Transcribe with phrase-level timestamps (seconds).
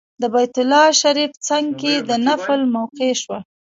[0.21, 3.39] د بیت الله شریف څنګ کې د نفل موقع شوه.